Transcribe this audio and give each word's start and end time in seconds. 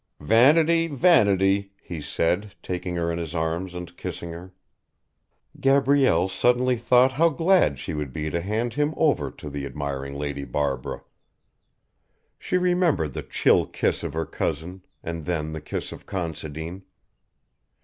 "Vanity, 0.19 0.87
vanity!" 0.87 1.73
he 1.79 2.01
said, 2.01 2.55
taking 2.63 2.95
her 2.95 3.11
in 3.11 3.19
his 3.19 3.35
arms 3.35 3.75
and 3.75 3.95
kissing 3.97 4.31
her. 4.31 4.51
Gabrielle 5.59 6.27
suddenly 6.27 6.75
thought 6.75 7.11
how 7.11 7.29
glad 7.29 7.77
she 7.77 7.93
would 7.93 8.11
be 8.11 8.27
to 8.31 8.41
hand 8.41 8.73
him 8.73 8.95
over 8.97 9.29
to 9.29 9.47
the 9.47 9.63
admiring 9.63 10.15
Lady 10.15 10.43
Barbara. 10.43 11.03
She 12.39 12.57
remembered 12.57 13.13
the 13.13 13.21
chill 13.21 13.67
kiss 13.67 14.01
of 14.01 14.13
her 14.13 14.25
cousin, 14.25 14.83
and 15.03 15.25
then 15.25 15.53
the 15.53 15.61
kiss 15.61 15.91
of 15.91 16.07
Considine. 16.07 16.81